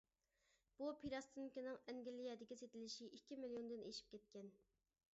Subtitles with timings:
[0.79, 4.55] بۇ پىلاستىنكىنىڭ ئەنگلىيەدىكى سېتىلىشى ئىككى مىليوندىن ئېشىپ كەتكەن.